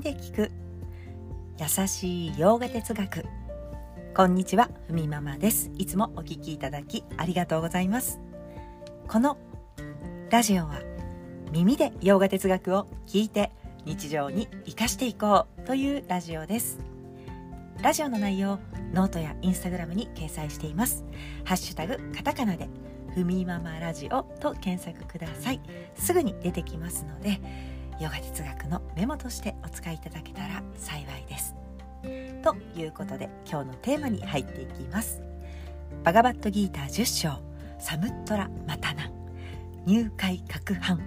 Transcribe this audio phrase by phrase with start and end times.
[0.00, 0.50] 耳で聞く。
[1.58, 3.26] 優しいヨガ哲学。
[4.16, 5.70] こんにちはふみママです。
[5.76, 8.18] いつもお聞きいただきありがとうございます。
[9.08, 9.36] この
[10.30, 10.80] ラジオは
[11.52, 13.50] 耳でヨガ哲学を聞いて
[13.84, 16.78] 日常に生かしていこうというラジオです。
[17.82, 18.58] ラジオの内容
[18.94, 21.04] ノートやインスタグラムに掲載しています。
[21.44, 22.70] ハッシュタグカタカナで
[23.14, 25.60] ふみママラジオと検索ください。
[25.94, 27.38] すぐに出てきますので
[28.00, 31.54] ヨガ哲学のメモとしてお使いいただけたら幸いです。
[32.42, 35.20] ということで今日のテーマに入っていきます。
[36.02, 37.42] バガバットギーター10章
[37.78, 39.10] サムットラマタナ
[39.84, 40.98] 入会各班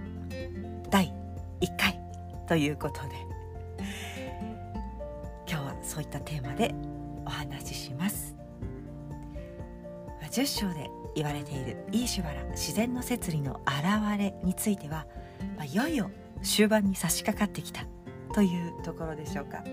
[0.91, 1.11] 第
[1.61, 1.99] 1回
[2.47, 3.09] ということで
[5.49, 6.75] 今日はそういったテーマで
[7.25, 8.35] お話しします。
[10.21, 15.05] 10章で言われているイーシュバラ自然の摂理の現れについては、
[15.57, 16.09] まあ、いよいよ
[16.43, 17.85] 終盤に差し掛かってきた。
[18.33, 19.63] というところでしょうか。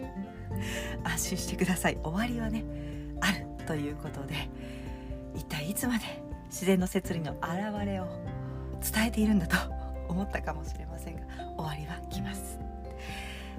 [1.03, 1.99] 安心してください。
[2.05, 2.65] 終わりはね
[3.21, 4.35] あるということで
[5.35, 6.05] 一体いつまで
[6.49, 8.07] 自然の摂理の現れを
[8.81, 9.57] 伝えているんだと
[10.09, 11.23] 思ったかもしれませんが
[11.57, 12.59] 終わりは来ます。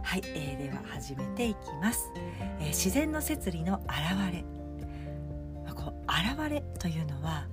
[0.04, 2.12] はい、えー、では始めていきます、
[2.60, 4.44] えー、自然の摂理の現れ、
[5.64, 7.48] まあ、こう現れというのは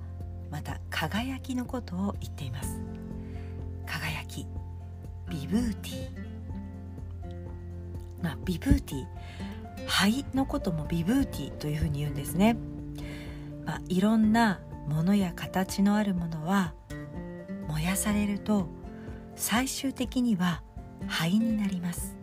[0.49, 2.88] また輝きのことを言っています。
[5.49, 6.09] ブーティー。
[8.23, 9.19] まあビブーティー。
[9.89, 12.55] 灰のこともビブーティーというふうに言うんですね、
[13.65, 16.73] まあ、いろんなものや形のあるものは
[17.67, 18.67] 燃やされると
[19.35, 20.61] 最終的には
[21.07, 22.15] 灰になります、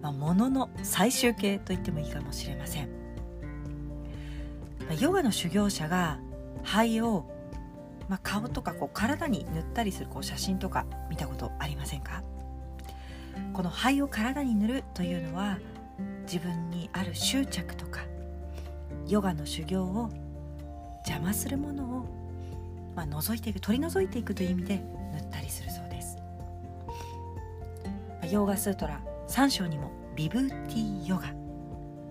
[0.00, 2.88] まあ、物の最終形と言ってもいいかもしれません、
[4.80, 6.18] まあ、ヨガの修行者が
[6.62, 7.26] 灰を、
[8.08, 12.22] まあ、顔とかこう体に塗ったりするこう写真とか見たことありませんか？
[13.52, 15.58] この灰を体に塗るというのは
[16.22, 18.00] 自分にある執着とか
[19.06, 20.10] ヨガの修行を
[21.06, 22.06] 邪魔するものを、
[22.96, 24.76] まあ、除いていく取り除いていくという意味で
[25.12, 26.18] 塗ったりするそうです。
[28.30, 31.32] ヨーガスートラ3章にもビブーティーヨガ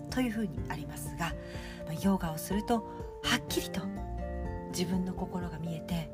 [0.09, 1.33] というふうにありますが、
[1.85, 2.75] まあ、ヨガをすると
[3.23, 3.81] はっきりと
[4.77, 6.09] 自分の心が見えて、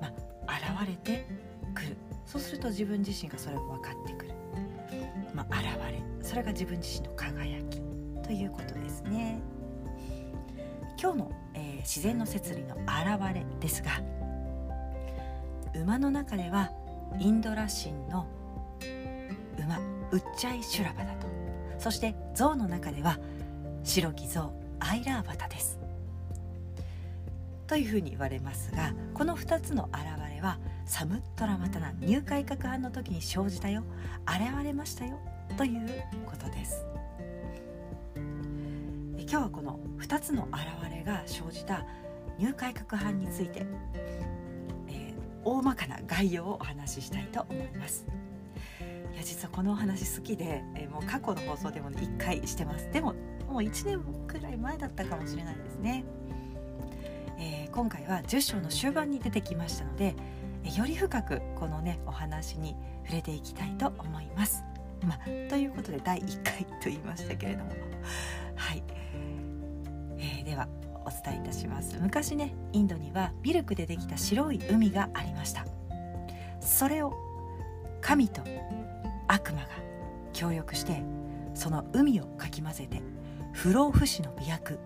[0.00, 0.12] ま
[0.46, 1.26] あ、現れて
[1.74, 1.96] くる。
[2.24, 4.32] そうすると自分自身がそれが分かってくる、
[5.34, 7.80] まあ、現れそれが自分自身の輝き。
[8.22, 9.40] ということですね。
[11.00, 14.00] 今日の、えー、自然の摂理の現れですが
[15.74, 16.72] 馬の中では
[17.18, 18.26] インドラ神の
[19.58, 19.78] 馬
[20.10, 21.26] ウッチャイシュラバだと。
[21.78, 23.18] そして象の中では
[23.84, 25.85] 白き象アイラーバタです。
[27.66, 30.02] というふうに言われますがこの2つの現
[30.34, 33.82] れはサムットラマタナ入会閣藩の時に生じたよ
[34.26, 35.18] 現れましたよ
[35.56, 35.88] という
[36.24, 36.86] ことです。
[39.28, 41.84] 今日はこの2つの現れが生じた
[42.38, 43.66] 入会閣藩について、
[44.86, 48.06] えー、大まかな概要をお話ししたいと思います。
[49.12, 52.88] いや実はこのお話好きで、えー、もう過去の放送でもね1回してます。
[52.92, 53.14] でも
[53.48, 56.04] もう1年くらい前だったかもしれないですね、
[57.76, 60.14] 今回は10章の終盤に出てきましたので、
[60.64, 64.64] えより深くこのねお話に触れていきたいと思います。
[65.04, 65.18] まあ、
[65.50, 67.72] ということで第1回と言いましたけれども。
[68.54, 68.82] はい、
[70.16, 70.68] えー、では
[71.04, 71.98] お伝えいたします。
[72.00, 75.66] 昔ねインドにはミルクでできた白い海がありました。
[76.60, 77.12] それを
[78.00, 78.40] 神と
[79.28, 79.68] 悪魔が
[80.32, 81.02] 協力して
[81.52, 83.02] その海をかき混ぜて
[83.52, 84.78] 不老不死の美薬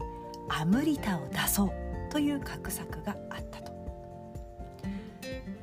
[0.49, 1.90] アムリタを出そう。
[2.11, 3.73] という画策があったと、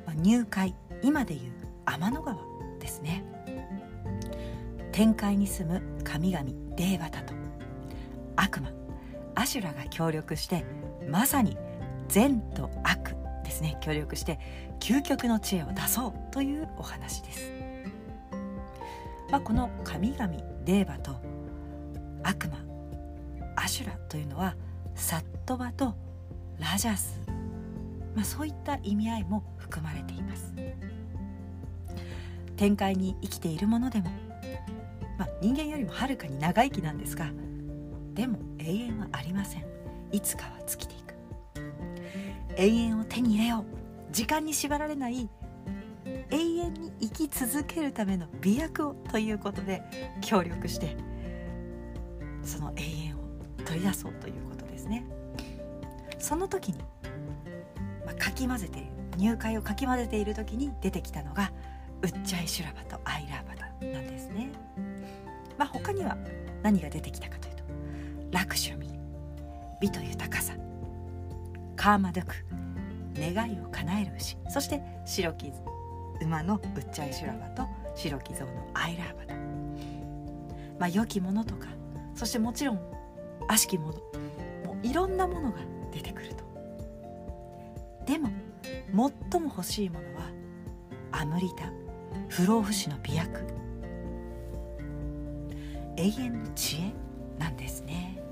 [0.06, 1.52] まあ、入海今でいう
[1.84, 2.38] 天の川
[2.80, 3.24] ですね。
[4.92, 6.44] 天界に住む神々
[6.74, 7.32] デーバタと
[8.34, 8.70] 悪魔
[9.36, 10.64] アシュラが協力して
[11.08, 11.56] まさに
[12.08, 13.78] 善と悪ですね。
[13.80, 14.40] 協力して
[14.80, 17.52] 究極の知恵を出そうというお話です、
[19.30, 20.28] まあ、この神々
[20.64, 21.16] デーバと
[22.22, 22.58] 悪魔
[23.56, 24.56] アシュラというのは
[24.94, 25.94] サットバと
[26.58, 27.20] ラジャス、
[28.14, 30.54] まあ、そういった意味合いも含まれています。
[32.56, 34.10] 展開に生きているものでも、
[35.16, 37.30] まあ、人間よりもはるかに長生きなんですが
[38.14, 39.64] でも永遠はありません。
[40.10, 41.14] いつかは尽きていく。
[42.56, 43.64] 永遠を手に入れよう。
[44.12, 45.28] 時間に縛られない。
[46.30, 49.82] 永遠に生き続けるための美薬をということで
[50.20, 50.96] 協力して
[52.42, 53.20] その永遠を
[53.64, 55.04] 取り出そうということですね。
[56.18, 56.78] その時に、
[58.04, 61.52] まあ、かき混ぜている入会をかき混ぜている時に出てきたのが
[62.02, 64.50] ウッチャイシュラバとアイラーバダなんですね。
[65.56, 66.16] まあ、他には
[66.62, 67.62] 何が出てきたかというと
[68.30, 68.88] ラクシュミ
[69.80, 70.54] 美と豊かさ
[71.76, 72.34] カーマドゥク
[73.16, 75.52] 願いを叶える牛そして白き
[76.20, 79.34] 馬のウッチャイシュラバと白き象のアイラーバダ
[80.78, 81.66] まあ良きものとか
[82.14, 82.80] そしてもちろん
[83.48, 83.92] 悪しきもの
[84.66, 85.58] もういろんなものが
[85.98, 86.44] 出てくると。
[88.06, 88.30] でも
[89.30, 90.30] 最も欲しいものは
[91.12, 91.72] アムリタ
[92.28, 93.44] 不老不死の美薬。
[95.96, 96.92] 永遠の知恵
[97.38, 98.22] なんですね。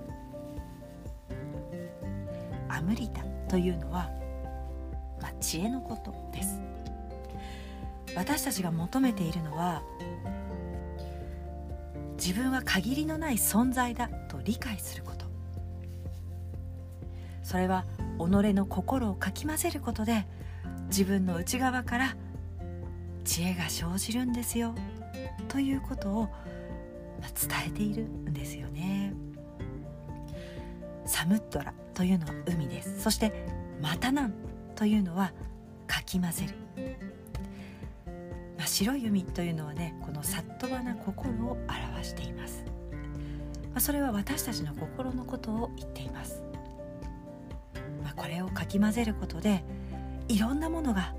[2.69, 4.11] アムリタというのは、
[5.21, 6.61] まあ、知恵のことです。
[8.15, 9.83] 私たちが求めているのは
[12.17, 15.16] 自分は限りのない存在だと理解すること。
[17.47, 17.85] それは
[18.19, 18.23] 己
[18.53, 20.27] の心をかき混ぜることで
[20.89, 22.17] 自分の内側から
[23.23, 24.75] 知恵が生じるんですよ
[25.47, 26.29] ということを
[27.41, 29.15] 伝えているんですよね。
[31.05, 33.01] サムットラというのは海です。
[33.01, 33.33] そして
[33.81, 34.35] マタナン
[34.75, 35.33] というのは
[35.87, 36.97] かき混ぜる、
[38.59, 41.57] まあ、白い海というのはねこのサットバな心を
[41.93, 42.65] 表しています、
[43.71, 46.43] まあ、それは私たちの心のことを言っています、
[48.37, 49.65] れをかき混ぜることで
[50.29, 51.15] いろんなものが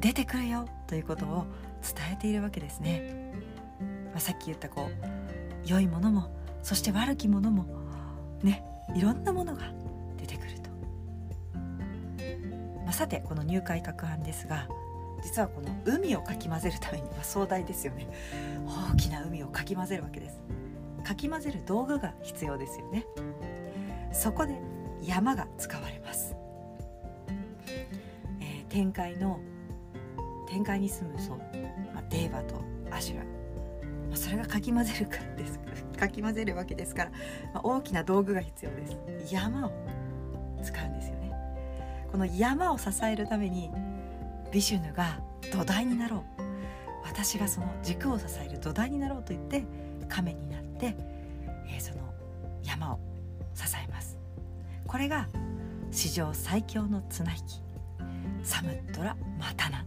[0.00, 1.46] 出てくるよということを
[1.82, 3.32] 伝えているわけですね、
[4.12, 6.30] まあ、さっき言ったこう良いものも
[6.62, 7.66] そして悪きものも
[8.42, 9.72] ねいろんなものが
[10.16, 10.70] 出てくると、
[12.84, 14.68] まあ、さてこの入会攪拌ですが
[15.22, 18.08] 実はこの海をかき混ぜるために、まあ、壮大ですよね。
[18.92, 20.40] 大きな海をかき混ぜるわけです。
[21.02, 23.04] かき混ぜる道具が必要ですよね。
[24.12, 24.54] そこで
[25.02, 26.34] 山が使われます、
[28.68, 29.40] 天界の
[30.48, 31.38] 天界に住むそう、
[31.94, 33.30] まあ、デーバとアシュラ、ま
[34.14, 35.60] あ、それがかき混ぜるかです。
[35.98, 37.10] かき混ぜるわけですから、
[37.52, 38.86] まあ、大きな道具が必要で
[39.26, 39.34] す。
[39.34, 39.72] 山を
[40.62, 41.32] 使うんですよね。
[42.10, 43.70] この山を支えるために
[44.52, 45.20] ビシュヌが
[45.52, 46.22] 土台になろう。
[47.04, 49.64] 私がその軸を支える土台になろうと言って
[50.08, 50.94] 亀になって、
[51.66, 52.02] えー、その
[52.62, 53.00] 山を
[53.54, 54.18] 支えます。
[54.86, 55.28] これが
[55.90, 57.67] 史上最強の綱引き。
[58.42, 59.84] サムットラ・マタナ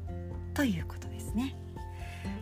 [0.54, 1.56] ということですね。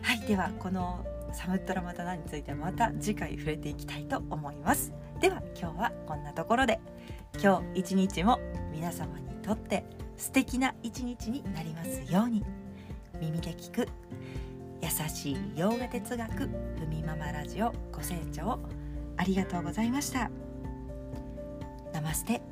[0.02, 4.92] はいではこのサムットラマタナについてまた次回触れていきたいと思います。
[5.20, 6.80] では今日はこんなところで。
[7.42, 8.38] 今日一日も
[8.72, 9.84] 皆様にとって
[10.16, 12.44] 素敵な一日になりますように。
[13.20, 13.88] 耳で聞く
[14.82, 16.48] 優しい洋画哲学
[16.78, 18.58] ふみママラジオご清聴
[19.18, 20.30] ありがとうございました。
[21.92, 22.49] ナマステ。